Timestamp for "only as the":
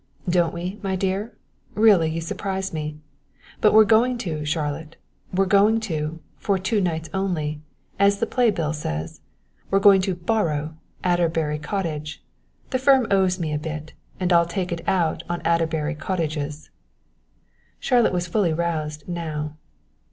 7.13-8.25